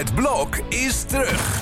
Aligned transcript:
Het 0.00 0.14
blok 0.14 0.56
is 0.68 1.02
terug. 1.02 1.60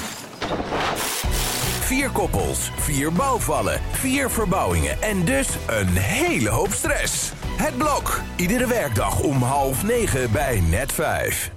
Vier 1.80 2.10
koppels, 2.10 2.70
vier 2.76 3.12
bouwvallen, 3.12 3.80
vier 3.90 4.30
verbouwingen 4.30 5.02
en 5.02 5.24
dus 5.24 5.48
een 5.66 5.88
hele 5.88 6.48
hoop 6.48 6.72
stress. 6.72 7.30
Het 7.56 7.76
blok, 7.76 8.20
iedere 8.36 8.66
werkdag 8.66 9.20
om 9.20 9.42
half 9.42 9.82
negen 9.82 10.32
bij 10.32 10.60
net 10.60 10.92
vijf. 10.92 11.50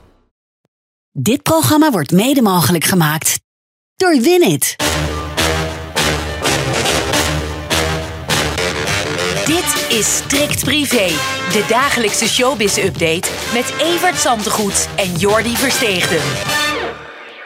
Dit 1.12 1.42
programma 1.42 1.92
wordt 1.92 2.12
mede 2.12 2.42
mogelijk 2.42 2.84
gemaakt 2.84 3.40
door 3.96 4.22
Winit. 4.22 4.76
Dit 9.46 9.86
is 9.90 10.16
Strikt 10.16 10.63
Privé, 10.63 11.08
de 11.52 11.66
dagelijkse 11.68 12.28
showbiz-update 12.28 13.29
met 13.54 13.74
Evert 13.79 14.20
Zantegoed 14.20 14.88
en 14.96 15.16
Jordi 15.16 15.56
Versteegden. 15.56 16.70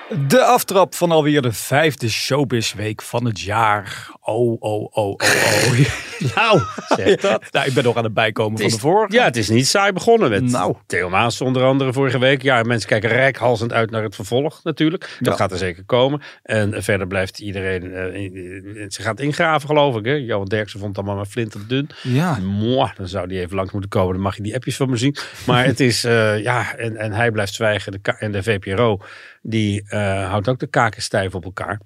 De 0.09 0.43
aftrap 0.43 0.95
van 0.95 1.11
alweer 1.11 1.41
de 1.41 1.53
vijfde 1.53 2.09
showbizweek 2.09 3.01
van 3.01 3.25
het 3.25 3.39
jaar. 3.39 4.09
Oh, 4.21 4.55
oh, 4.59 4.81
oh, 4.81 4.89
oh, 4.91 5.13
oh. 5.13 5.79
Nou, 6.35 6.61
zeg 6.95 7.15
dat. 7.21 7.43
nou, 7.51 7.67
ik 7.67 7.73
ben 7.73 7.83
nog 7.83 7.95
aan 7.97 8.03
het 8.03 8.13
bijkomen 8.13 8.59
van 8.59 8.69
de 8.69 8.77
vorige. 8.79 9.15
Ja, 9.15 9.23
het 9.23 9.37
is 9.37 9.49
niet 9.49 9.67
saai 9.67 9.91
begonnen 9.91 10.29
met 10.29 10.43
Nou. 10.43 10.75
Theo 10.85 11.09
Maas 11.09 11.41
onder 11.41 11.63
andere 11.63 11.93
vorige 11.93 12.19
week. 12.19 12.41
Ja, 12.41 12.63
mensen 12.63 12.89
kijken 12.89 13.09
rijkhalsend 13.09 13.73
uit 13.73 13.91
naar 13.91 14.03
het 14.03 14.15
vervolg 14.15 14.63
natuurlijk. 14.63 15.01
Dat 15.19 15.33
Ja. 15.33 15.39
gaat 15.39 15.51
er 15.51 15.57
zeker 15.57 15.83
komen. 15.85 16.21
En 16.43 16.83
verder 16.83 17.07
blijft 17.07 17.39
iedereen, 17.39 17.93
in- 18.13 18.85
ze 18.91 19.01
gaat 19.01 19.19
ingraven 19.19 19.67
geloof 19.67 19.97
ik. 19.97 20.05
Hè? 20.05 20.11
Johan 20.13 20.45
Derksen 20.47 20.79
vond 20.79 20.95
het 20.95 20.97
allemaal 21.05 21.23
maar 21.23 21.31
flinterdun. 21.31 21.89
Ja. 22.03 22.37
Mwah, 22.39 22.95
dan 22.95 23.07
zou 23.07 23.27
die 23.27 23.39
even 23.39 23.55
langs 23.55 23.71
moeten 23.71 23.89
komen. 23.89 24.13
Dan 24.13 24.21
mag 24.21 24.35
je 24.35 24.43
die 24.43 24.55
appjes 24.55 24.75
van 24.75 24.89
me 24.89 24.97
zien. 24.97 25.15
Maar 25.45 25.65
het 25.71 25.79
is, 25.79 26.03
eh, 26.03 26.41
ja, 26.43 26.75
en, 26.75 26.97
en 26.97 27.11
hij 27.11 27.31
blijft 27.31 27.53
zwijgen. 27.53 27.91
De 27.91 28.15
en 28.19 28.31
de 28.31 28.43
VPRO, 28.43 28.99
die 29.41 29.83
eh, 29.89 30.29
houdt 30.29 30.47
ook 30.47 30.59
de 30.59 30.67
kaken 30.67 31.01
stijf 31.01 31.35
op 31.35 31.43
elkaar. 31.43 31.79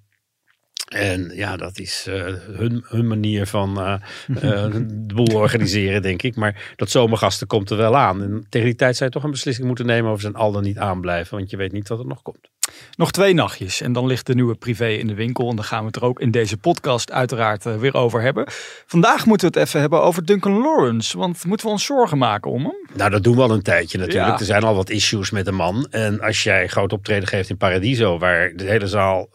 En 0.89 1.31
ja, 1.35 1.57
dat 1.57 1.79
is 1.79 2.05
eh, 2.07 2.23
hun, 2.51 2.83
hun 2.87 3.07
manier 3.07 3.47
van 3.47 3.79
eh, 3.79 3.93
eh, 3.93 4.71
de 5.07 5.13
boel 5.13 5.35
organiseren, 5.35 6.01
denk 6.01 6.21
ik. 6.21 6.35
Maar 6.35 6.73
dat 6.75 6.89
zomergasten 6.89 7.47
komt 7.47 7.69
er 7.69 7.77
wel 7.77 7.97
aan. 7.97 8.23
En 8.23 8.45
tegen 8.49 8.67
die 8.67 8.75
tijd 8.75 8.95
zou 8.95 9.09
je 9.09 9.15
toch 9.15 9.23
een 9.23 9.31
beslissing 9.31 9.67
moeten 9.67 9.85
nemen 9.85 10.09
over 10.09 10.21
zijn 10.21 10.35
al 10.35 10.51
dan 10.51 10.63
niet 10.63 10.77
aanblijven. 10.77 11.37
Want 11.37 11.49
je 11.49 11.57
weet 11.57 11.71
niet 11.71 11.87
wat 11.87 11.99
er 11.99 12.05
nog 12.05 12.21
komt. 12.21 12.49
Nog 12.95 13.11
twee 13.11 13.33
nachtjes 13.33 13.81
en 13.81 13.93
dan 13.93 14.05
ligt 14.05 14.25
de 14.25 14.35
nieuwe 14.35 14.55
privé 14.55 14.87
in 14.87 15.07
de 15.07 15.13
winkel. 15.13 15.49
En 15.49 15.55
dan 15.55 15.65
gaan 15.65 15.79
we 15.79 15.85
het 15.85 15.95
er 15.95 16.03
ook 16.03 16.19
in 16.19 16.31
deze 16.31 16.57
podcast 16.57 17.11
uiteraard 17.11 17.63
weer 17.63 17.93
over 17.93 18.21
hebben. 18.21 18.43
Vandaag 18.85 19.25
moeten 19.25 19.51
we 19.51 19.59
het 19.59 19.67
even 19.67 19.79
hebben 19.79 20.01
over 20.01 20.25
Duncan 20.25 20.61
Lawrence. 20.61 21.17
Want 21.17 21.45
moeten 21.45 21.65
we 21.65 21.71
ons 21.71 21.85
zorgen 21.85 22.17
maken 22.17 22.51
om 22.51 22.63
hem? 22.63 22.87
Nou, 22.93 23.09
dat 23.09 23.23
doen 23.23 23.35
we 23.35 23.41
al 23.41 23.51
een 23.51 23.61
tijdje 23.61 23.97
natuurlijk. 23.97 24.33
Ja. 24.33 24.39
Er 24.39 24.45
zijn 24.45 24.63
al 24.63 24.75
wat 24.75 24.89
issues 24.89 25.31
met 25.31 25.45
de 25.45 25.51
man. 25.51 25.87
En 25.89 26.21
als 26.21 26.43
jij 26.43 26.67
groot 26.67 26.93
optreden 26.93 27.27
geeft 27.27 27.49
in 27.49 27.57
Paradiso, 27.57 28.17
waar 28.17 28.53
de 28.55 28.63
hele 28.63 28.87
zaal 28.87 29.29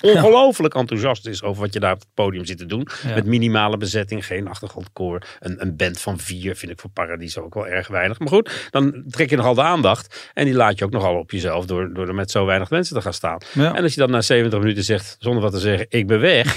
ongelooflijk 0.00 0.74
enthousiast 0.74 1.26
is 1.26 1.42
over 1.42 1.62
wat 1.62 1.72
je 1.72 1.80
daar 1.80 1.92
op 1.92 2.00
het 2.00 2.08
podium 2.14 2.44
zit 2.44 2.58
te 2.58 2.66
doen. 2.66 2.88
Ja. 3.02 3.14
Met 3.14 3.26
minimale 3.26 3.76
bezetting, 3.76 4.26
geen 4.26 4.48
achtergrondkoor. 4.48 5.22
Een, 5.40 5.62
een 5.62 5.76
band 5.76 6.00
van 6.00 6.18
vier 6.18 6.56
vind 6.56 6.72
ik 6.72 6.80
voor 6.80 6.90
Paradiso 6.90 7.42
ook 7.42 7.54
wel 7.54 7.66
erg 7.66 7.88
weinig. 7.88 8.18
Maar 8.18 8.28
goed, 8.28 8.68
dan 8.70 9.04
trek 9.08 9.30
je 9.30 9.36
nogal 9.36 9.54
de 9.54 9.62
aandacht. 9.62 10.30
En 10.34 10.44
die 10.44 10.54
laat 10.54 10.78
je 10.78 10.84
ook 10.84 10.90
nogal 10.90 11.18
op 11.18 11.30
jezelf 11.30 11.66
door, 11.66 11.92
door 11.92 12.08
er 12.08 12.14
met 12.14 12.30
zo 12.30 12.44
weinig 12.44 12.70
mensen 12.70 12.94
te 12.94 13.02
gaan 13.02 13.12
staan. 13.12 13.38
Ja. 13.52 13.74
En 13.74 13.82
als 13.82 13.94
je 13.94 14.00
dan 14.00 14.10
na 14.10 14.20
70 14.20 14.58
minuten 14.58 14.84
zegt, 14.84 15.16
zonder 15.18 15.42
wat 15.42 15.52
te 15.52 15.58
zeggen, 15.58 15.86
ik 15.88 16.06
ben 16.06 16.20
weg. 16.20 16.56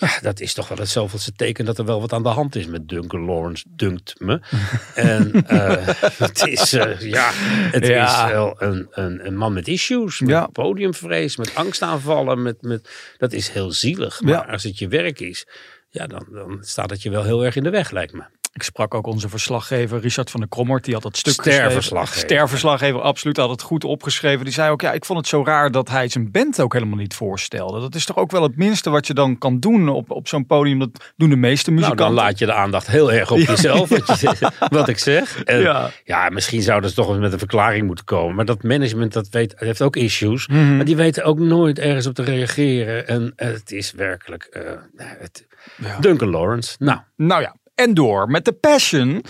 ja, 0.00 0.18
dat 0.22 0.40
is 0.40 0.54
toch 0.54 0.68
wel 0.68 0.78
het 0.78 0.88
zoveelste 0.88 1.32
teken 1.32 1.64
dat 1.64 1.78
er 1.78 1.84
wel 1.84 2.00
wat 2.00 2.12
aan 2.12 2.22
de 2.22 2.28
hand 2.28 2.56
is 2.56 2.66
met 2.66 2.88
Duncan 2.88 3.24
Lawrence. 3.24 3.64
Dunkt 3.68 4.14
me. 4.18 4.40
En 4.94 5.46
eh, 5.46 5.86
het 6.18 6.46
is, 6.46 6.72
eh, 6.72 7.00
ja, 7.00 7.30
het 7.70 7.86
Ja. 7.86 8.24
is 8.26 8.32
wel 8.32 8.54
een, 8.62 8.86
een, 8.90 9.26
een 9.26 9.36
man 9.36 9.52
met 9.52 9.68
issues. 9.68 10.20
Met 10.20 10.28
Ja. 10.30 10.46
podiumvrees, 10.46 11.36
met 11.36 11.54
angstaanvallen. 11.54 12.42
Met, 12.42 12.62
met, 12.62 12.88
dat 13.18 13.32
is 13.32 13.48
heel 13.48 13.72
zielig. 13.72 14.20
Maar 14.20 14.32
Ja. 14.32 14.52
als 14.52 14.62
het 14.62 14.78
je 14.78 14.88
werk 14.88 15.20
is, 15.20 15.46
ja, 15.90 16.06
dan, 16.06 16.26
dan 16.32 16.58
staat 16.60 16.90
het 16.90 17.02
je 17.02 17.10
wel 17.10 17.24
heel 17.24 17.44
erg 17.44 17.56
in 17.56 17.62
de 17.62 17.70
weg, 17.70 17.90
lijkt 17.90 18.12
me. 18.12 18.22
Ik 18.52 18.62
sprak 18.62 18.94
ook 18.94 19.06
onze 19.06 19.28
verslaggever 19.28 20.00
Richard 20.00 20.30
van 20.30 20.40
der 20.40 20.48
Krommert. 20.48 20.84
Die 20.84 20.94
had 20.94 21.02
dat 21.02 21.16
stuk 21.16 21.32
Sterverslaggever. 21.32 22.20
Sterverslaggever, 22.20 23.00
absoluut. 23.00 23.36
Had 23.36 23.50
het 23.50 23.62
goed 23.62 23.84
opgeschreven. 23.84 24.44
Die 24.44 24.52
zei 24.54 24.70
ook, 24.70 24.80
ja, 24.80 24.92
ik 24.92 25.04
vond 25.04 25.18
het 25.18 25.28
zo 25.28 25.44
raar 25.44 25.70
dat 25.70 25.88
hij 25.88 26.08
zijn 26.08 26.30
band 26.30 26.60
ook 26.60 26.72
helemaal 26.72 26.96
niet 26.98 27.14
voorstelde. 27.14 27.80
Dat 27.80 27.94
is 27.94 28.04
toch 28.04 28.16
ook 28.16 28.30
wel 28.30 28.42
het 28.42 28.56
minste 28.56 28.90
wat 28.90 29.06
je 29.06 29.14
dan 29.14 29.38
kan 29.38 29.58
doen 29.60 29.88
op, 29.88 30.10
op 30.10 30.28
zo'n 30.28 30.46
podium. 30.46 30.78
Dat 30.78 31.12
doen 31.16 31.30
de 31.30 31.36
meeste 31.36 31.70
Nou, 31.70 31.82
muzikanten. 31.82 32.14
dan 32.16 32.24
laat 32.24 32.38
je 32.38 32.46
de 32.46 32.52
aandacht 32.52 32.86
heel 32.86 33.12
erg 33.12 33.30
op 33.30 33.38
jezelf, 33.38 33.88
wat, 33.88 34.20
je, 34.20 34.50
wat 34.78 34.88
ik 34.88 34.98
zeg. 34.98 35.42
En, 35.42 35.60
Ja. 35.60 35.90
ja. 36.04 36.28
misschien 36.28 36.62
zouden 36.62 36.90
ze 36.90 36.96
toch 36.96 37.08
eens 37.08 37.18
met 37.18 37.32
een 37.32 37.38
verklaring 37.38 37.86
moeten 37.86 38.04
komen. 38.04 38.34
Maar 38.34 38.44
dat 38.44 38.62
management, 38.62 39.12
dat 39.12 39.28
weet, 39.28 39.54
heeft 39.56 39.82
ook 39.82 39.96
issues. 39.96 40.48
Mhm. 40.48 40.76
Maar 40.76 40.84
die 40.84 40.96
weten 40.96 41.24
ook 41.24 41.38
nooit 41.38 41.78
ergens 41.78 42.06
op 42.06 42.14
te 42.14 42.22
reageren. 42.22 43.06
En 43.08 43.32
het 43.36 43.72
is 43.72 43.92
werkelijk... 43.92 44.42
eh, 44.44 44.62
nou, 44.96 45.10
het, 45.18 45.46
Ja. 45.76 45.98
Duncan 46.00 46.30
Lawrence, 46.30 46.76
nou, 46.78 46.98
Nou 47.16 47.42
ja, 47.42 47.54
en 47.80 47.94
door 47.94 48.28
met 48.28 48.44
de 48.44 48.52
Passion. 48.52 49.22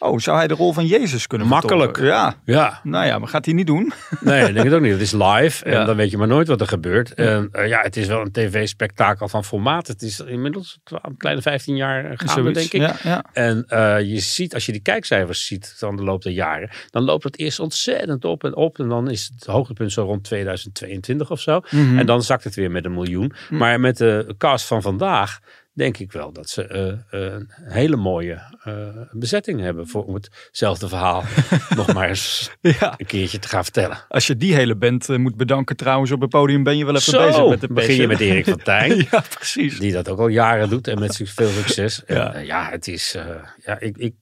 Oh, 0.00 0.18
zou 0.18 0.36
hij 0.36 0.46
de 0.48 0.54
rol 0.54 0.72
van 0.72 0.86
Jezus 0.86 1.26
kunnen 1.26 1.46
Makkelijk. 1.46 1.96
Ja. 2.00 2.34
ja. 2.44 2.80
Nou 2.82 3.06
ja, 3.06 3.18
maar 3.18 3.28
gaat 3.28 3.44
hij 3.44 3.54
niet 3.54 3.66
doen? 3.66 3.92
Nee, 4.20 4.46
ik 4.48 4.54
denk 4.54 4.66
het 4.66 4.74
ook 4.74 4.80
niet. 4.80 4.92
Het 4.92 5.00
is 5.00 5.12
live 5.12 5.70
Ja. 5.70 5.80
en 5.80 5.86
dan 5.86 5.96
weet 5.96 6.10
je 6.10 6.16
maar 6.16 6.26
nooit 6.26 6.48
wat 6.48 6.60
er 6.60 6.66
gebeurt. 6.66 7.14
En 7.14 7.48
eh, 7.52 7.68
ja, 7.68 7.80
het 7.80 7.96
is 7.96 8.06
wel 8.06 8.20
een 8.20 8.32
tv-spektakel 8.32 9.28
van 9.28 9.44
formaat. 9.44 9.86
Het 9.86 10.02
is 10.02 10.20
inmiddels 10.20 10.78
een 10.84 11.16
kleine 11.16 11.42
15 11.42 11.76
jaar 11.76 12.02
gaande, 12.02 12.32
Zoiets. 12.32 12.70
denk 12.70 12.72
ik. 12.72 12.80
Ja, 13.02 13.10
ja. 13.10 13.24
En 13.32 13.64
eh, 13.68 14.00
je 14.00 14.18
ziet, 14.20 14.54
als 14.54 14.66
je 14.66 14.72
die 14.72 14.80
kijkcijfers 14.82 15.46
ziet 15.46 15.74
van 15.76 15.96
de 15.96 16.02
loop 16.02 16.22
der 16.22 16.32
jaren, 16.32 16.70
dan 16.90 17.02
loopt 17.02 17.24
het 17.24 17.38
eerst 17.38 17.58
ontzettend 17.60 18.24
op 18.24 18.44
en 18.44 18.56
op. 18.56 18.78
En 18.78 18.88
dan 18.88 19.10
is 19.10 19.30
het 19.34 19.46
hoogtepunt 19.46 19.92
zo 19.92 20.02
rond 20.02 20.24
2022 20.24 21.30
of 21.30 21.40
zo. 21.40 21.60
Mhm. 21.70 21.98
En 21.98 22.06
dan 22.06 22.22
zakt 22.22 22.44
het 22.44 22.54
weer 22.54 22.70
met 22.70 22.84
een 22.84 22.94
miljoen. 22.94 23.32
Maar 23.50 23.80
met 23.80 23.96
de 23.96 24.34
cast 24.38 24.66
van 24.66 24.82
vandaag 24.82 25.38
denk 25.78 25.98
ik 25.98 26.12
wel 26.12 26.32
dat 26.32 26.48
ze 26.48 26.66
eh, 26.66 26.88
eh, 26.88 27.32
een 27.32 27.48
hele 27.58 27.96
mooie 27.96 28.40
eh, 28.62 28.88
bezetting 29.10 29.60
hebben 29.60 29.88
voor 29.88 30.04
om 30.04 30.14
hetzelfde 30.14 30.88
verhaal 30.88 31.24
nog 31.76 31.92
maar 31.92 32.08
eens 32.08 32.50
ja. 32.60 32.94
een 32.96 33.06
keertje 33.06 33.38
te 33.38 33.48
gaan 33.48 33.62
vertellen. 33.62 33.98
Als 34.08 34.26
je 34.26 34.36
die 34.36 34.54
hele 34.54 34.76
band 34.76 35.08
moet 35.08 35.36
bedanken 35.36 35.76
trouwens 35.76 36.10
op 36.10 36.20
het 36.20 36.30
podium, 36.30 36.62
ben 36.62 36.76
je 36.76 36.84
wel 36.84 36.96
even 36.96 37.18
bezig 37.18 37.48
met 37.48 37.60
de 37.60 37.72
begin 37.72 37.96
je 37.96 38.06
met 38.06 38.20
Erik 38.20 38.44
van 38.44 38.62
Tijn. 38.62 38.96
ja, 39.10 39.22
precies. 39.34 39.78
Die 39.78 39.92
dat 39.92 40.08
ook 40.08 40.18
al 40.18 40.28
jaren 40.28 40.68
doet 40.68 40.88
en 40.88 40.98
met 40.98 41.16
veel 41.24 41.48
succes. 41.48 42.04
En, 42.04 42.16
Ja. 42.16 42.38
ja, 42.38 42.70
het 42.70 42.88
is. 42.88 43.16
ja, 43.64 43.80
ik, 43.80 43.96
ik 43.96 44.14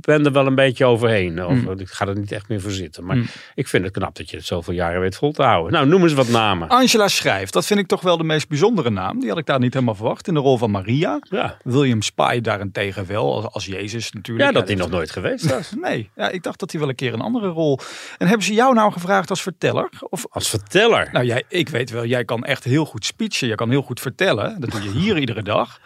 ben 0.00 0.24
er 0.24 0.32
wel 0.32 0.46
een 0.46 0.54
beetje 0.54 0.84
overheen. 0.84 1.44
Of, 1.44 1.52
Mm. 1.54 1.70
Ik 1.80 1.88
ga 1.88 2.06
er 2.06 2.18
niet 2.18 2.32
echt 2.32 2.48
meer 2.48 2.60
voor 2.60 2.70
zitten. 2.70 3.04
Maar 3.04 3.16
Mm. 3.16 3.26
ik 3.54 3.68
vind 3.68 3.84
het 3.84 3.92
knap 3.92 4.16
dat 4.16 4.30
je 4.30 4.36
het 4.36 4.46
zoveel 4.46 4.74
jaren 4.74 5.00
weet 5.00 5.16
vol 5.16 5.32
te 5.32 5.42
houden. 5.42 5.72
Nou, 5.72 5.86
noem 5.86 6.02
eens 6.02 6.12
wat 6.12 6.28
namen. 6.28 6.68
Angela 6.68 7.08
Schrijf, 7.08 7.50
dat 7.50 7.66
vind 7.66 7.80
ik 7.80 7.86
toch 7.86 8.00
wel 8.00 8.16
de 8.16 8.24
meest 8.24 8.48
bijzondere 8.48 8.90
naam. 8.90 9.20
Die 9.20 9.28
had 9.28 9.38
ik 9.38 9.46
daar 9.46 9.58
niet 9.58 9.72
helemaal 9.74 9.94
verwacht 9.94 10.28
in 10.28 10.34
de 10.34 10.40
rol 10.40 10.58
van 10.58 10.70
Maria. 10.70 11.18
Ja, 11.30 11.56
William 11.64 12.02
Spy 12.02 12.40
daarentegen 12.40 13.06
wel, 13.06 13.34
als, 13.34 13.44
als 13.52 13.66
Jezus 13.66 14.12
natuurlijk. 14.12 14.46
ja 14.48 14.52
dat 14.54 14.68
hij 14.68 14.76
nog 14.76 14.90
nooit 14.90 15.10
geweest 15.10 15.50
was. 15.50 15.72
Nee, 15.80 16.10
ja, 16.16 16.28
ik 16.30 16.42
dacht 16.42 16.58
dat 16.58 16.70
hij 16.70 16.80
wel 16.80 16.88
een 16.88 16.94
keer 16.94 17.12
een 17.12 17.20
andere 17.20 17.48
rol. 17.48 17.78
En 18.18 18.26
hebben 18.26 18.46
ze 18.46 18.52
jou 18.54 18.74
nou 18.74 18.92
gevraagd 18.92 19.30
als 19.30 19.42
verteller? 19.42 19.88
Of, 20.00 20.26
Als 20.30 20.48
verteller. 20.48 21.08
nou, 21.12 21.24
jij, 21.24 21.42
ik 21.48 21.68
weet 21.68 21.90
wel, 21.90 22.04
jij 22.04 22.24
kan 22.24 22.44
echt 22.44 22.64
heel 22.64 22.84
goed 22.84 23.04
speechen. 23.04 23.48
Je 23.48 23.54
kan 23.54 23.70
heel 23.70 23.82
goed 23.82 24.00
vertellen. 24.00 24.60
Dat 24.60 24.70
doe 24.70 24.82
je 24.82 24.90
hier 24.90 25.18
iedere 25.18 25.42
dag. 25.42 25.80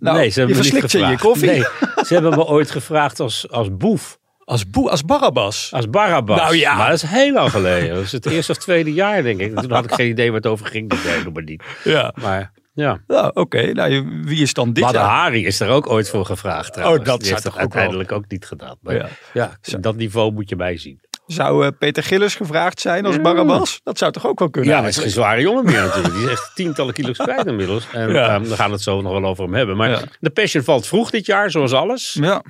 Nou, 0.00 0.16
nee, 0.16 0.28
ze 0.28 0.38
hebben 0.38 0.56
je 0.56 0.62
verslikt 0.62 0.92
je 0.92 0.98
in 0.98 1.10
je 1.10 1.18
koffie. 1.18 1.48
Nee, 1.50 1.60
ze 2.06 2.14
hebben 2.14 2.30
me 2.30 2.44
ooit 2.44 2.70
gevraagd 2.70 3.20
als, 3.20 3.50
als 3.50 3.76
boef. 3.76 4.18
Als, 4.44 4.70
boe, 4.70 4.90
als 4.90 5.04
Barabbas. 5.04 5.70
Als 5.72 5.90
Barabbas. 5.90 6.38
Nou 6.38 6.56
ja. 6.56 6.74
Maar 6.76 6.86
dat 6.90 7.02
is 7.02 7.10
heel 7.10 7.32
lang 7.32 7.50
geleden. 7.50 7.94
Dat 7.94 8.04
is 8.04 8.12
het 8.12 8.26
eerste 8.26 8.52
of 8.52 8.58
tweede 8.58 8.92
jaar, 8.92 9.22
denk 9.22 9.40
ik. 9.40 9.60
Toen 9.60 9.70
had 9.72 9.84
ik 9.84 9.92
geen 9.94 10.08
idee 10.08 10.26
waar 10.26 10.36
het 10.40 10.46
over 10.46 10.66
ging. 10.66 10.90
Dus 10.90 11.04
nee, 11.04 11.22
doe 11.22 11.32
maar 11.32 11.42
niet. 11.42 11.62
Ja, 11.84 12.12
Maar 12.20 12.52
ja. 12.74 13.00
oké. 13.34 13.72
Nou, 13.72 14.22
wie 14.24 14.42
is 14.42 14.52
dan 14.52 14.72
dit 14.72 14.84
Badr 14.84 14.96
jaar? 14.96 15.08
Hari 15.08 15.46
is 15.46 15.60
er 15.60 15.68
ook 15.68 15.90
ooit 15.90 16.08
voor 16.10 16.24
gevraagd 16.26 16.72
trouwens. 16.72 17.00
Oh, 17.00 17.06
dat 17.06 17.20
Die 17.20 17.30
heeft 17.30 17.42
toch 17.42 17.52
ook 17.54 17.60
uiteindelijk 17.60 18.12
ook 18.12 18.24
niet 18.28 18.46
gedaan. 18.46 18.76
Maar 18.80 18.94
Ja. 18.94 19.08
ja, 19.32 19.78
dat 19.80 19.96
niveau 19.96 20.32
moet 20.32 20.48
je 20.48 20.56
bijzien. 20.56 21.00
Zou 21.26 21.66
eh, 21.66 21.70
Peter 21.78 22.02
Gillis 22.02 22.34
gevraagd 22.34 22.80
zijn 22.80 23.06
als 23.06 23.20
Barabbas? 23.20 23.80
Dat 23.82 23.98
zou 23.98 24.12
toch 24.12 24.26
ook 24.26 24.38
wel 24.38 24.50
kunnen? 24.50 24.70
Ja, 24.70 24.80
het 24.82 24.88
is 24.88 24.96
geen 25.02 25.10
zware 25.10 25.40
jongen 25.40 25.64
meer 25.64 25.80
natuurlijk. 25.82 26.14
Die 26.14 26.24
is 26.24 26.30
echt 26.30 26.50
tientallen 26.54 26.94
kilo's 26.94 27.16
kwijt 27.26 27.46
inmiddels. 27.46 27.86
En 27.92 28.12
Ja. 28.12 28.28
ehm, 28.34 28.42
we 28.42 28.54
gaan 28.54 28.72
het 28.72 28.82
zo 28.82 29.00
nog 29.00 29.12
wel 29.12 29.24
over 29.30 29.44
hem 29.44 29.54
hebben. 29.54 29.76
Maar 29.76 29.90
Ja. 29.90 30.00
de 30.20 30.30
Passion 30.30 30.62
valt 30.64 30.86
vroeg 30.86 31.10
dit 31.10 31.26
jaar, 31.26 31.50
zoals 31.50 31.72
alles. 31.72 32.16
Ja, 32.20 32.42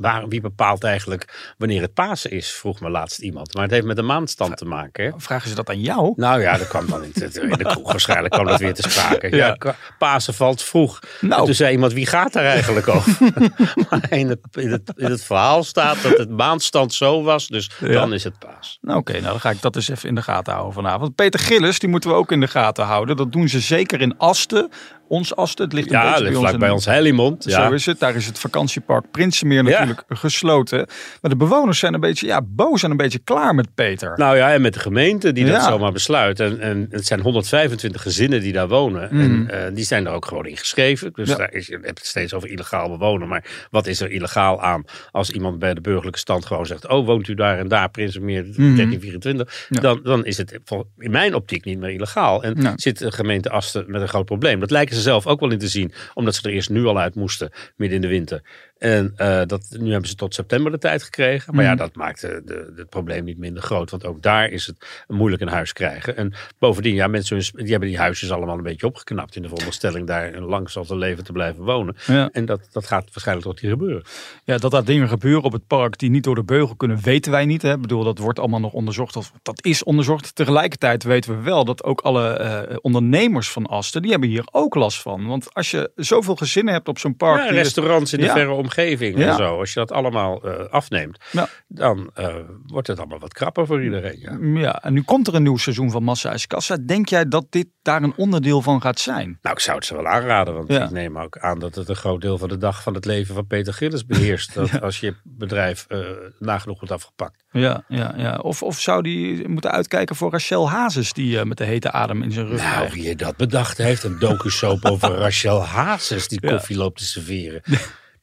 Waar, 0.00 0.28
wie 0.28 0.40
bepaalt 0.40 0.84
eigenlijk 0.84 1.52
wanneer 1.58 1.80
het 1.82 1.94
Pasen 1.94 2.30
is, 2.30 2.50
vroeg 2.52 2.80
me 2.80 2.90
laatst 2.90 3.18
iemand. 3.18 3.54
Maar 3.54 3.62
het 3.62 3.72
heeft 3.72 3.86
met 3.86 3.96
de 3.96 4.02
maandstand 4.02 4.56
te 4.56 4.64
maken. 4.64 5.04
Hè? 5.04 5.10
vragen 5.16 5.48
ze 5.48 5.54
dat 5.54 5.68
aan 5.68 5.80
jou? 5.80 6.12
Nou 6.16 6.40
ja, 6.40 6.58
dat 6.58 6.68
kwam 6.68 6.86
dan 6.86 7.04
in, 7.04 7.10
de- 7.14 7.40
in 7.40 7.48
de 7.58 7.64
kroeg 7.64 7.90
waarschijnlijk 7.96 8.34
kwam 8.34 8.46
dat 8.46 8.60
weer 8.60 8.74
te 8.74 8.90
sprake. 8.90 9.36
Ja, 9.36 9.56
Pasen 9.98 10.34
valt 10.34 10.62
vroeg. 10.62 10.98
Nou. 11.20 11.40
En 11.40 11.44
toen 11.46 11.54
zei 11.54 11.72
iemand, 11.72 11.92
wie 11.92 12.06
gaat 12.06 12.32
daar 12.32 12.44
eigenlijk 12.44 12.88
over? 12.88 13.16
maar 13.90 14.06
in 14.10 14.28
het, 14.28 14.38
in, 14.52 14.70
het, 14.70 14.92
in 14.96 15.10
het 15.10 15.24
verhaal 15.24 15.64
staat 15.64 16.02
dat 16.02 16.18
het 16.18 16.30
maandstand 16.30 16.94
zo 16.94 17.22
was, 17.22 17.46
dus 17.48 17.70
dan 17.80 18.12
is 18.12 18.24
het 18.24 18.38
Paas. 18.38 18.78
Nou, 18.80 18.98
Oké, 18.98 19.12
nou 19.12 19.24
dan 19.24 19.40
ga 19.40 19.50
ik 19.50 19.62
dat 19.62 19.76
eens 19.76 19.88
even 19.88 20.08
in 20.08 20.14
de 20.14 20.22
gaten 20.22 20.52
houden 20.52 20.74
vanavond. 20.74 21.14
Peter 21.14 21.40
Gillis, 21.40 21.78
die 21.78 21.88
moeten 21.88 22.10
we 22.10 22.16
ook 22.16 22.32
in 22.32 22.40
de 22.40 22.48
gaten 22.48 22.84
houden. 22.84 23.16
Dat 23.16 23.32
doen 23.32 23.48
ze 23.48 23.60
zeker 23.60 24.00
in 24.00 24.18
Asten. 24.18 24.70
Ons 25.08 25.36
Asten. 25.36 25.64
Het 25.64 25.72
ligt 25.72 25.86
een 25.92 25.98
Ja, 25.98 26.18
bij 26.18 26.28
ons. 26.28 26.38
vlak 26.38 26.52
in- 26.52 26.58
bij 26.58 26.70
ons 26.70 26.84
Hellimond. 26.84 27.42
Zo 27.44 27.50
Ja. 27.50 27.70
is 27.72 27.86
het. 27.86 27.98
Daar 28.00 28.14
is 28.14 28.26
het 28.26 28.38
vakantiepark 28.38 29.10
Prinsenmeer 29.10 29.62
natuurlijk 29.62 30.02
gesloten. 30.08 30.86
Maar 31.20 31.30
de 31.30 31.36
bewoners 31.36 31.78
zijn 31.78 31.94
een 31.94 32.00
beetje 32.00 32.26
ja, 32.26 32.40
boos 32.42 32.82
en 32.82 32.90
een 32.90 32.96
beetje 32.96 33.18
klaar 33.18 33.54
met 33.54 33.74
Peter. 33.74 34.12
Nou 34.16 34.36
ja, 34.36 34.52
en 34.52 34.60
met 34.60 34.74
de 34.74 34.80
gemeente 34.80 35.32
die 35.32 35.44
dat 35.46 35.62
zomaar 35.62 35.92
besluit. 35.92 36.40
En, 36.40 36.60
en 36.60 36.86
het 36.90 37.06
zijn 37.06 37.20
125 37.20 38.02
gezinnen 38.02 38.40
die 38.40 38.52
daar 38.52 38.68
wonen. 38.68 39.10
En 39.10 39.50
eh, 39.50 39.74
die 39.74 39.84
zijn 39.84 40.06
er 40.06 40.12
ook 40.12 40.24
gewoon 40.26 40.46
ingeschreven. 40.46 41.12
Dus 41.12 41.28
Mhm. 41.28 41.38
Ja. 41.40 41.44
daar 41.46 41.52
is, 41.54 41.66
je 41.66 41.72
hebt 41.82 41.98
het 41.98 42.06
steeds 42.06 42.34
over 42.34 42.48
illegaal 42.48 42.88
bewonen. 42.88 43.28
Maar 43.28 43.44
wat 43.70 43.86
is 43.86 44.00
er 44.00 44.10
illegaal 44.10 44.62
aan 44.62 44.84
als 45.10 45.30
iemand 45.30 45.58
bij 45.58 45.74
de 45.74 45.80
burgerlijke 45.80 46.18
stand 46.18 46.46
gewoon 46.46 46.66
zegt... 46.66 46.88
oh, 46.88 47.06
woont 47.06 47.28
u 47.28 47.34
daar 47.34 47.58
en 47.58 47.68
daar, 47.68 47.90
Prinsenmeer 47.90 48.42
1324. 48.42 49.46
Mhm. 49.68 49.74
Ja. 49.74 49.80
Dan, 49.80 50.00
dan 50.02 50.24
is 50.24 50.36
het 50.36 50.58
in 50.98 51.10
mijn 51.10 51.34
optiek 51.34 51.64
niet 51.64 51.78
meer 51.78 51.90
illegaal. 51.90 52.42
En 52.42 52.72
zit 52.76 52.98
de 52.98 53.12
gemeente 53.12 53.50
Asten 53.50 53.84
met 53.86 54.00
een 54.02 54.08
groot 54.08 54.24
probleem. 54.24 54.60
Dat 54.60 54.70
lijken 54.70 54.94
ze 54.94 54.97
zelf 55.00 55.26
ook 55.26 55.40
wel 55.40 55.50
in 55.50 55.58
te 55.58 55.68
zien. 55.68 55.92
Omdat 56.14 56.34
ze 56.34 56.42
er 56.42 56.54
eerst 56.54 56.70
nu 56.70 56.84
al 56.84 56.98
uit 56.98 57.14
moesten, 57.14 57.50
midden 57.76 57.96
in 57.96 58.02
de 58.02 58.08
winter. 58.08 58.42
En 58.78 59.12
eh, 59.16 59.40
dat, 59.46 59.66
nu 59.78 59.90
hebben 59.90 60.08
ze 60.08 60.14
tot 60.14 60.34
september 60.34 60.72
de 60.72 60.78
tijd 60.78 61.02
gekregen. 61.02 61.54
Maar 61.54 61.64
ja, 61.64 61.70
Mhm. 61.70 61.78
dat 61.78 61.94
maakt 61.94 62.20
de, 62.20 62.42
de, 62.44 62.72
het 62.76 62.88
probleem 62.88 63.24
niet 63.24 63.38
minder 63.38 63.62
groot. 63.62 63.90
Want 63.90 64.06
ook 64.06 64.22
daar 64.22 64.48
is 64.48 64.66
het 64.66 64.76
moeilijk 65.08 65.42
een 65.42 65.48
huis 65.48 65.72
krijgen. 65.72 66.16
En 66.16 66.32
bovendien, 66.58 66.94
ja, 66.94 67.06
mensen 67.06 67.38
die 67.54 67.70
hebben 67.70 67.88
die 67.88 67.98
huisjes 67.98 68.30
allemaal 68.30 68.56
een 68.56 68.62
beetje 68.62 68.86
opgeknapt. 68.86 69.36
In 69.36 69.42
de 69.42 69.48
veronderstelling 69.48 70.06
daar 70.06 70.34
een 70.34 70.44
lang 70.44 70.70
zal 70.70 70.84
te 70.84 70.96
leven 70.96 71.24
te 71.24 71.32
blijven 71.32 71.64
wonen. 71.64 71.96
Ja. 72.06 72.28
En 72.32 72.44
dat, 72.46 72.60
dat 72.72 72.86
gaat 72.86 73.04
waarschijnlijk 73.12 73.46
toch 73.46 73.62
niet 73.62 73.70
gebeuren. 73.72 74.02
Ja, 74.44 74.58
dat 74.58 74.70
daar 74.70 74.84
dingen 74.84 75.08
gebeuren 75.08 75.42
op 75.44 75.52
het 75.52 75.66
park 75.66 75.98
die 75.98 76.10
niet 76.10 76.24
door 76.24 76.34
de 76.34 76.44
beugel 76.44 76.74
kunnen, 76.76 77.00
weten 77.02 77.32
wij 77.32 77.44
niet. 77.44 77.62
Hè. 77.62 77.72
Ik 77.72 77.80
bedoel, 77.80 78.04
dat 78.04 78.18
wordt 78.18 78.38
allemaal 78.38 78.60
nog 78.60 78.72
onderzocht. 78.72 79.16
Of, 79.16 79.32
dat 79.42 79.64
is 79.64 79.82
onderzocht. 79.84 80.34
Tegelijkertijd 80.34 81.02
weten 81.02 81.36
we 81.36 81.42
wel 81.42 81.64
dat 81.64 81.84
ook 81.84 82.00
alle 82.00 82.28
eh, 82.32 82.76
ondernemers 82.80 83.50
van 83.50 83.66
Asten, 83.66 84.02
die 84.02 84.10
hebben 84.10 84.28
hier 84.28 84.46
ook 84.50 84.74
last 84.74 85.02
van. 85.02 85.26
Want 85.26 85.54
als 85.54 85.70
je 85.70 85.90
zoveel 85.96 86.36
gezinnen 86.36 86.74
hebt 86.74 86.88
op 86.88 86.98
zo'n 86.98 87.16
park. 87.16 87.38
Ja, 87.42 87.48
die- 87.48 87.56
restaurants 87.56 88.12
in 88.12 88.18
de 88.18 88.24
Ja. 88.24 88.32
verre 88.32 88.50
omgeving 88.68 89.18
Ja. 89.18 89.28
en 89.30 89.36
zo. 89.36 89.58
Als 89.58 89.72
je 89.72 89.78
dat 89.78 89.92
allemaal 89.92 90.42
eh, 90.42 90.64
afneemt, 90.70 91.18
Ja. 91.30 91.48
dan 91.68 92.10
eh, 92.14 92.34
wordt 92.66 92.86
het 92.88 92.98
allemaal 92.98 93.18
wat 93.18 93.32
krapper 93.32 93.66
voor 93.66 93.82
iedereen. 93.82 94.18
Ja. 94.20 94.60
Ja, 94.60 94.82
en 94.82 94.92
nu 94.92 95.02
komt 95.02 95.26
er 95.26 95.34
een 95.34 95.42
nieuw 95.42 95.56
seizoen 95.56 95.90
van 95.90 96.02
Massa 96.02 96.32
is 96.32 96.46
Kassa. 96.46 96.76
Denk 96.86 97.08
jij 97.08 97.28
dat 97.28 97.46
dit 97.50 97.66
daar 97.82 98.02
een 98.02 98.12
onderdeel 98.16 98.62
van 98.62 98.80
gaat 98.80 98.98
zijn? 99.00 99.38
Nou, 99.42 99.54
ik 99.54 99.60
zou 99.62 99.76
het 99.76 99.86
ze 99.86 99.94
wel 99.94 100.06
aanraden, 100.06 100.54
want 100.54 100.70
ik 100.70 100.90
neem 100.90 101.18
ook 101.18 101.38
aan 101.38 101.58
dat 101.58 101.74
het 101.74 101.88
een 101.88 101.96
groot 101.96 102.20
deel 102.20 102.38
van 102.38 102.48
de 102.48 102.58
dag 102.58 102.82
van 102.82 102.94
het 102.94 103.04
leven 103.04 103.34
van 103.34 103.46
Peter 103.46 103.72
Gillis 103.74 104.06
beheerst. 104.06 104.54
Dat 104.58 104.80
als 104.82 105.00
je 105.00 105.14
bedrijf 105.24 105.84
eh 105.88 105.98
nagenoeg 106.38 106.78
wordt 106.78 106.94
afgepakt. 106.94 107.44
Ja, 107.50 107.84
ja, 107.88 108.14
ja. 108.16 108.36
Of, 108.36 108.62
of 108.62 108.80
zou 108.80 109.02
die 109.02 109.48
moeten 109.48 109.70
uitkijken 109.70 110.16
voor 110.16 110.30
Rachel 110.30 110.70
Hazes, 110.70 111.12
die 111.12 111.44
met 111.44 111.58
de 111.58 111.64
hete 111.64 111.90
adem 111.92 112.22
in 112.22 112.32
zijn 112.32 112.46
rug 112.48 112.60
Nou, 112.62 112.74
krijgt? 112.74 112.94
wie 112.94 113.14
dat 113.16 113.36
bedacht 113.36 113.78
heeft, 113.78 114.04
een 114.04 114.18
docusoap 114.18 114.84
over 114.84 115.08
Rachel 115.24 115.64
Hazes 115.64 116.28
die 116.28 116.40
koffie 116.40 116.76
loopt 116.76 116.98
te 116.98 117.04
serveren. 117.04 117.62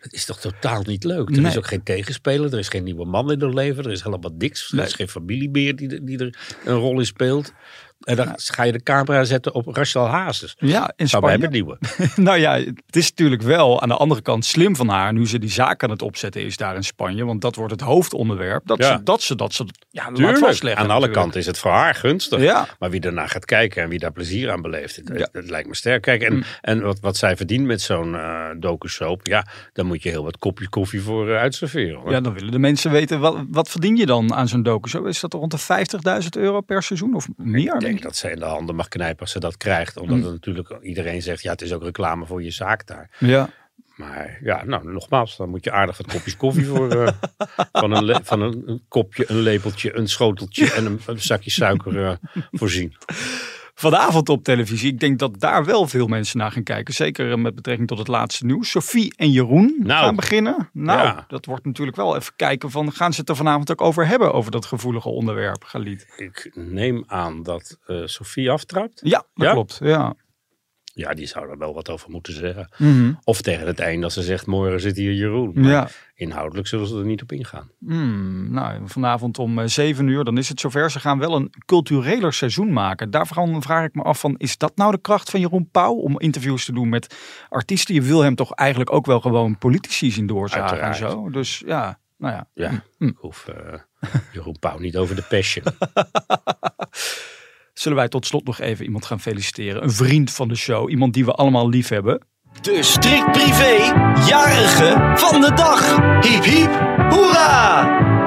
Dat 0.06 0.13
is 0.13 0.25
toch 0.25 0.40
totaal 0.40 0.81
niet 0.81 1.04
leuk? 1.04 1.30
Er 1.30 1.42
Nee. 1.42 1.52
is 1.52 1.57
ook 1.57 1.68
geen 1.68 1.84
tegenspeler, 1.84 2.54
er 2.54 2.60
is 2.60 2.68
geen 2.69 2.84
nieuwe 2.84 3.06
man 3.06 3.31
in 3.31 3.42
haar 3.42 3.54
leven, 3.54 3.84
er 3.84 3.92
is 3.92 4.04
helemaal 4.04 4.34
niks. 4.38 4.69
Er 4.69 4.75
Nee. 4.75 4.86
is 4.86 4.94
geen 4.94 5.07
familie 5.07 5.50
meer 5.50 5.75
die, 5.75 6.04
die 6.04 6.18
er 6.18 6.38
een 6.66 6.75
rol 6.75 7.00
in 7.00 7.06
speelt. 7.06 7.54
En 8.00 8.15
dan 8.15 8.33
ga 8.36 8.63
je 8.63 8.71
de 8.71 8.83
camera 8.83 9.24
zetten 9.24 9.53
op 9.53 9.68
Rachel 9.68 10.06
Hazes. 10.07 10.56
Ja, 10.59 10.81
in 10.88 10.94
mij 10.97 11.07
Spanje. 11.07 11.38
benieuwen. 11.38 11.77
nou 12.15 12.38
ja, 12.38 12.53
het 12.59 12.95
is 12.95 13.09
natuurlijk 13.09 13.42
wel 13.42 13.81
aan 13.81 13.89
de 13.89 13.95
andere 13.95 14.21
kant 14.21 14.45
slim 14.45 14.75
van 14.75 14.89
haar, 14.89 15.13
nu 15.13 15.27
ze 15.27 15.39
die 15.39 15.50
zaak 15.51 15.83
aan 15.83 15.89
het 15.89 16.01
opzetten 16.01 16.44
is 16.45 16.57
daar 16.57 16.75
in 16.75 16.83
Spanje. 16.83 17.25
Want 17.25 17.42
dat 17.42 17.56
wordt 17.56 17.71
het 17.71 17.81
hoofdonderwerp. 17.81 18.68
Dat 18.68 18.77
Ja. 18.77 18.97
ze 18.97 19.03
dat, 19.03 19.21
ze, 19.21 19.36
dat 19.36 19.53
ze 19.53 19.65
ja, 19.89 20.12
laat 20.13 20.39
vastleggen. 20.39 20.81
aan 20.83 20.89
alle 20.89 21.00
natuurlijk. 21.00 21.13
kanten 21.13 21.39
is 21.39 21.45
het 21.45 21.57
voor 21.57 21.71
haar 21.71 21.95
gunstig. 21.95 22.39
Ja. 22.39 22.68
Maar 22.80 22.89
wie 22.89 23.00
daarna 23.00 23.27
gaat 23.27 23.45
kijken 23.45 23.83
en 23.83 23.89
wie 23.89 24.00
daar 24.00 24.12
plezier 24.12 24.51
aan 24.51 24.62
beleeft, 24.62 24.95
het, 24.95 25.07
Ja. 25.07 25.13
Mm. 25.13 25.19
het, 25.19 25.30
het 25.33 25.50
lijkt 25.50 25.68
me 25.68 25.75
sterk. 25.75 26.01
Kijk, 26.01 26.21
en, 26.21 26.44
en 26.62 26.81
wat, 26.81 27.00
wat 27.00 27.18
zij 27.18 27.36
verdient 27.38 27.65
met 27.65 27.81
zo'n 27.81 28.15
docusoap, 28.59 29.27
ja, 29.27 29.45
daar 29.74 29.86
moet 29.86 30.03
je 30.03 30.09
heel 30.09 30.24
wat 30.24 30.38
kopjes 30.38 30.69
koffie 30.69 31.01
voor 31.01 31.30
eh, 31.30 31.38
uitserveren. 31.39 32.00
Hoor. 32.00 32.12
Ja, 32.12 32.19
dan 32.21 32.33
willen 32.33 32.51
de 32.51 32.59
mensen 32.59 32.92
weten, 32.92 33.19
wat, 33.19 33.38
wat 33.50 33.69
verdien 33.69 33.95
je 33.95 34.06
dan 34.06 34.33
aan 34.33 34.47
zo'n 34.47 34.63
docu? 34.63 34.89
Zo 34.89 35.03
is 35.03 35.19
dat 35.19 35.33
rond 35.33 35.51
de 35.51 35.59
50.000 36.24 36.27
euro 36.38 36.62
per 36.62 36.83
seizoen 36.83 37.15
of 37.15 37.27
meer? 37.38 37.84
Denk 37.85 38.01
dat 38.01 38.15
ze 38.15 38.31
in 38.31 38.39
de 38.39 38.45
handen 38.45 38.75
mag 38.75 38.87
knijpen 38.87 39.19
als 39.19 39.31
ze 39.31 39.39
dat 39.39 39.57
krijgt. 39.57 39.95
Mm. 39.95 40.01
Omdat 40.01 40.25
er 40.25 40.31
natuurlijk 40.31 40.77
iedereen 40.81 41.21
zegt, 41.21 41.43
ja, 41.43 41.51
het 41.51 41.61
is 41.61 41.73
ook 41.73 41.83
reclame 41.83 42.25
voor 42.25 42.43
je 42.43 42.51
zaak 42.51 42.87
daar. 42.87 43.09
Ja. 43.19 43.49
Maar 43.95 44.39
ja, 44.41 44.65
nou, 44.65 44.91
nogmaals, 44.91 45.37
dan 45.37 45.49
moet 45.49 45.63
je 45.63 45.71
aardig 45.71 45.97
wat 45.97 46.07
kopjes 46.07 46.37
koffie 46.37 46.65
voor. 46.65 46.91
eh, 46.91 47.13
van 47.71 47.91
een, 47.91 48.25
van 48.25 48.41
een, 48.41 48.83
kopje, 48.87 49.23
een 49.27 49.39
lepeltje, 49.39 49.97
een 49.97 50.07
schoteltje 50.07 50.73
en 50.73 50.85
een, 50.85 50.99
een 51.05 51.21
zakje 51.21 51.51
suiker 51.51 52.05
eh, 52.05 52.15
voorzien. 52.51 52.95
Vanavond 53.77 54.30
op 54.30 54.44
televisie, 54.44 54.92
ik 54.92 55.00
denk 55.00 55.19
dat 55.19 55.39
daar 55.39 55.66
wel 55.66 55.88
veel 55.88 56.07
mensen 56.07 56.38
naar 56.38 56.51
gaan 56.51 56.63
kijken. 56.63 56.94
Zeker 56.94 57.31
eh, 57.31 57.38
met 57.38 57.56
betrekking 57.56 57.88
tot 57.88 57.98
het 57.98 58.07
laatste 58.07 58.45
nieuws. 58.45 58.69
Sophie 58.69 59.13
en 59.18 59.31
Jeroen 59.31 59.75
Nou. 59.80 60.06
gaan 60.06 60.16
beginnen. 60.16 60.69
Nou, 60.74 61.00
Ja. 61.00 61.25
dat 61.27 61.45
wordt 61.45 61.66
natuurlijk 61.66 61.98
wel 61.98 62.16
even 62.16 62.33
kijken 62.36 62.72
van, 62.72 62.92
gaan 62.92 63.13
ze 63.13 63.19
het 63.19 63.30
er 63.30 63.36
vanavond 63.36 63.72
ook 63.72 63.81
over 63.81 64.07
hebben? 64.07 64.33
Over 64.33 64.51
dat 64.51 64.66
gevoelige 64.66 65.10
onderwerp, 65.10 65.63
Galiet. 65.63 66.07
Ik 66.18 66.51
neem 66.54 67.04
aan 67.07 67.44
dat 67.44 67.77
eh 67.88 68.01
Sofie 68.06 68.51
aftrapt. 68.51 69.00
Ja, 69.04 69.18
dat 69.36 69.45
Ja? 69.48 69.51
klopt. 69.51 69.80
Ja. 69.83 70.13
Ja, 70.97 71.13
die 71.13 71.25
zou 71.25 71.50
er 71.50 71.57
wel 71.57 71.74
wat 71.74 71.89
over 71.89 72.09
moeten 72.12 72.33
zeggen. 72.33 72.69
Mhm. 72.77 73.13
Of 73.24 73.42
tegen 73.42 73.68
het 73.68 73.80
einde 73.80 74.03
als 74.06 74.13
ze 74.13 74.21
zegt, 74.21 74.45
morgen 74.45 74.81
zit 74.81 74.95
hier 74.97 75.13
Jeroen. 75.13 75.51
Maar 75.53 75.63
Ja. 75.71 75.88
inhoudelijk 76.15 76.68
zullen 76.68 76.88
ze 76.88 76.97
er 76.97 77.06
niet 77.06 77.21
op 77.21 77.31
ingaan. 77.31 77.69
Hmm, 77.80 78.51
nou, 78.53 78.81
vanavond 78.86 79.39
om 79.39 79.59
eh, 79.59 79.68
7 79.68 80.07
uur, 80.07 80.24
dan 80.24 80.38
is 80.38 80.50
het 80.50 80.59
zover. 80.59 80.92
Ze 80.92 81.00
gaan 81.00 81.19
wel 81.19 81.36
een 81.36 81.53
cultureler 81.65 82.33
seizoen 82.33 82.74
maken. 82.74 83.12
Daarvan 83.12 83.62
vraag 83.62 83.86
ik 83.86 83.95
me 83.95 84.01
af 84.01 84.19
van, 84.19 84.36
is 84.38 84.57
dat 84.57 84.75
nou 84.75 84.92
de 84.92 85.01
kracht 85.01 85.30
van 85.30 85.39
Jeroen 85.39 85.69
Pauw? 85.71 85.94
Om 85.94 86.19
interviews 86.19 86.65
te 86.65 86.71
doen 86.74 86.89
met 86.89 87.15
artiesten. 87.50 87.95
Je 87.95 88.01
wil 88.01 88.21
hem 88.24 88.36
toch 88.36 88.51
eigenlijk 88.53 88.92
ook 88.94 89.06
wel 89.06 89.19
gewoon 89.19 89.57
politici 89.57 90.12
zien 90.12 90.27
doorzagen 90.27 90.81
en 90.81 90.95
zo. 90.95 91.30
Dus 91.30 91.63
ja, 91.65 92.00
nou 92.18 92.33
ja. 92.33 92.47
Ja, 92.53 92.83
Hm. 92.97 93.06
ik 93.07 93.18
hoef 93.18 93.47
eh, 93.47 93.74
Jeroen 94.33 94.59
Pauw 94.59 94.77
niet 94.77 94.97
over 94.97 95.15
de 95.15 95.24
passion. 95.30 95.65
Zullen 97.80 97.98
wij 97.98 98.07
tot 98.07 98.25
slot 98.25 98.45
nog 98.45 98.60
even 98.60 98.86
iemand 98.86 99.06
gaan 99.06 99.19
feliciteren? 99.19 99.83
Een 99.83 99.92
vriend 99.92 100.31
van 100.31 100.48
de 100.48 100.56
show. 100.56 100.89
Iemand 100.89 101.13
die 101.13 101.25
we 101.25 101.31
allemaal 101.31 101.69
lief 101.69 101.89
hebben. 101.89 102.27
De 102.62 102.83
strikt 102.83 103.31
privé 103.31 103.75
jarige 104.27 105.12
van 105.16 105.42
de 105.42 105.54
dag. 105.54 105.95
Hiep 106.22 106.44
hiep, 106.44 106.72
hoera! 107.10 108.25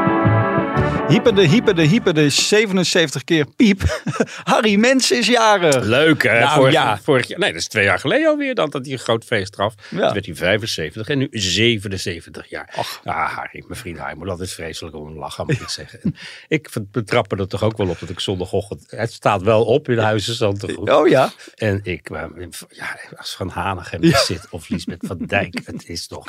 Hieperde, 1.08 1.42
hieperde, 1.42 1.82
hieperde, 1.82 2.30
77 2.30 3.24
keer 3.24 3.46
piep. 3.56 4.00
Harry 4.44 4.76
Mens 4.76 5.10
is 5.10 5.26
jarig. 5.26 5.84
Leuk 5.84 6.22
hè? 6.22 6.40
Nou, 6.40 6.54
vorig, 6.54 6.72
ja. 6.72 6.98
vorig 6.98 7.26
jaar, 7.26 7.38
nee, 7.38 7.52
dat 7.52 7.60
is 7.60 7.68
twee 7.68 7.84
jaar 7.84 7.98
geleden 7.98 8.28
alweer 8.28 8.54
dan 8.54 8.70
dat 8.70 8.84
hij 8.84 8.92
een 8.92 8.98
groot 8.98 9.24
feest 9.24 9.56
gaf. 9.56 9.74
Ja. 9.90 10.04
Toen 10.04 10.12
werd 10.12 10.26
hij 10.26 10.34
75 10.34 11.08
en 11.08 11.18
nu 11.18 11.28
77 11.30 12.48
jaar. 12.48 12.72
Ach. 12.76 13.00
Ja, 13.04 13.26
Harry, 13.26 13.64
mijn 13.66 13.80
vriend 13.80 13.98
Harry, 13.98 14.16
moet 14.16 14.28
altijd 14.28 14.50
vreselijk 14.50 14.96
om 14.96 15.06
hem 15.06 15.18
lachen, 15.18 15.46
moet 15.46 15.60
ik 15.60 15.68
zeggen. 15.68 16.00
En 16.02 16.14
ik 16.58 16.70
betrap 16.90 17.32
er 17.32 17.48
toch 17.48 17.62
ook 17.62 17.76
wel 17.76 17.88
op 17.88 17.98
dat 18.00 18.10
ik 18.10 18.20
zondagochtend... 18.20 18.84
Het 18.86 19.12
staat 19.12 19.42
wel 19.42 19.64
op 19.64 19.88
in 19.88 19.98
Huizen 19.98 20.34
Zantegoed. 20.34 20.90
Oh 20.90 21.08
ja. 21.08 21.30
En 21.54 21.80
ik, 21.82 22.10
eh, 22.10 22.24
ja, 22.68 22.98
als 23.16 23.34
Van 23.34 23.48
Hanegem 23.48 24.04
zit 24.26 24.46
of 24.50 24.68
Liesbeth 24.68 25.06
van 25.06 25.18
Dijk, 25.26 25.60
het 25.64 25.88
is 25.88 26.06
toch 26.06 26.26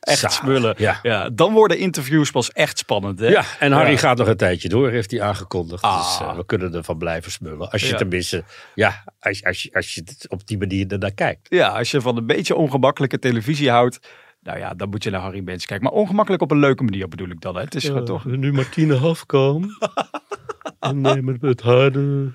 Echt 0.00 0.32
smullen. 0.32 0.74
Ja. 0.78 0.98
ja. 1.02 1.30
Dan 1.30 1.52
worden 1.52 1.78
interviews 1.78 2.30
pas 2.30 2.52
echt 2.52 2.78
spannend. 2.78 3.20
Hè? 3.20 3.28
Ja, 3.28 3.44
en 3.58 3.72
Harry 3.72 3.96
Ja. 3.96 4.15
Gaat 4.16 4.26
nog 4.26 4.28
een 4.28 4.36
tijdje 4.36 4.68
door, 4.68 4.90
heeft 4.90 5.10
hij 5.10 5.22
aangekondigd. 5.22 5.82
Dus 5.82 5.90
Ah. 5.90 6.18
eh, 6.20 6.36
we 6.36 6.46
kunnen 6.46 6.74
ervan 6.74 6.98
blijven 6.98 7.30
smullen. 7.32 7.70
Als 7.70 7.82
je 7.82 7.88
Ja. 7.88 7.96
tenminste, 7.96 8.44
ja, 8.74 9.04
als, 9.20 9.38
je- 9.38 9.44
als, 9.46 9.62
je, 9.62 9.70
als 9.72 9.94
je 9.94 10.00
het 10.04 10.26
op 10.28 10.46
die 10.46 10.58
manier 10.58 10.86
ernaar 10.92 11.14
kijkt. 11.14 11.46
Ja, 11.50 11.68
als 11.68 11.90
je 11.90 12.00
van 12.00 12.16
een 12.16 12.26
beetje 12.26 12.54
ongemakkelijke 12.54 13.18
televisie 13.18 13.70
houdt. 13.70 13.98
Nou 14.40 14.58
ja, 14.58 14.74
dan 14.74 14.88
moet 14.88 15.02
je 15.04 15.10
naar 15.10 15.20
Harry 15.20 15.40
Mens 15.44 15.66
kijken. 15.66 15.86
Maar 15.86 15.94
ongemakkelijk 16.00 16.42
op 16.42 16.50
een 16.50 16.58
leuke 16.58 16.82
manier 16.82 17.08
bedoel 17.08 17.28
ik 17.28 17.40
dan. 17.40 17.54
Hè? 17.54 17.60
Het 17.62 17.74
is 17.74 17.84
gewoon 17.84 18.04
toch... 18.04 18.24
nu 18.24 18.52
Martine 18.52 18.96
Hafkamp. 18.96 19.70
en 20.80 21.00
nemen 21.00 21.38
het 21.40 21.62
haar 21.62 21.92
de, 21.92 22.32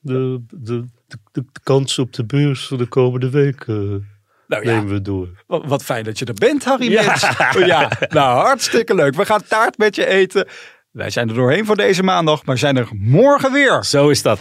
de, 0.00 0.44
de, 0.50 0.84
de, 1.06 1.16
de 1.32 1.44
kans 1.62 1.98
op 1.98 2.12
de 2.12 2.24
beurs 2.24 2.66
voor 2.66 2.78
de 2.78 2.86
komende 2.86 3.30
week 3.30 3.66
Nou 3.66 4.02
ja, 4.46 4.84
we 4.84 5.02
door. 5.02 5.28
wat, 5.46 5.64
wat 5.66 5.82
fijn 5.84 6.04
dat 6.04 6.18
je 6.18 6.24
er 6.24 6.34
bent, 6.34 6.64
Harry 6.64 6.90
Ja. 6.90 7.04
Mens. 7.04 7.20
Ja, 7.66 7.90
nou 8.08 8.38
hartstikke 8.38 8.94
leuk. 8.94 9.14
We 9.14 9.24
gaan 9.24 9.42
taart 9.48 9.78
met 9.78 9.94
je 9.94 10.06
eten. 10.06 10.46
Wij 10.92 11.10
zijn 11.10 11.28
er 11.28 11.34
doorheen 11.34 11.66
voor 11.66 11.76
deze 11.76 12.02
maandag, 12.02 12.44
maar 12.44 12.58
zijn 12.58 12.76
er 12.76 12.88
morgen 12.92 13.52
weer. 13.52 13.84
Zo 13.84 14.08
is 14.08 14.22
dat. 14.22 14.38